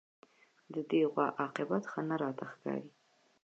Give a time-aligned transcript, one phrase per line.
[0.73, 2.89] د دې غوا عاقبت ښه نه راته ښکاري